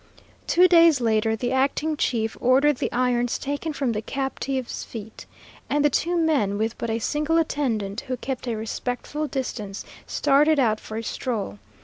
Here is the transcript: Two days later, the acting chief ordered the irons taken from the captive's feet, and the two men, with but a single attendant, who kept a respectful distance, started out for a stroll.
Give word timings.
Two 0.47 0.67
days 0.67 0.99
later, 0.99 1.35
the 1.35 1.51
acting 1.51 1.95
chief 1.95 2.35
ordered 2.41 2.77
the 2.77 2.91
irons 2.91 3.37
taken 3.37 3.71
from 3.71 3.91
the 3.91 4.01
captive's 4.01 4.83
feet, 4.83 5.27
and 5.69 5.85
the 5.85 5.91
two 5.91 6.17
men, 6.17 6.57
with 6.57 6.75
but 6.79 6.89
a 6.89 6.97
single 6.97 7.37
attendant, 7.37 8.01
who 8.07 8.17
kept 8.17 8.47
a 8.47 8.55
respectful 8.57 9.27
distance, 9.27 9.85
started 10.07 10.57
out 10.57 10.79
for 10.79 10.97
a 10.97 11.03
stroll. 11.03 11.59